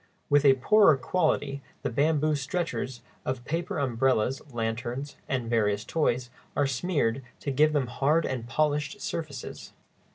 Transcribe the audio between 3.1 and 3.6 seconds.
of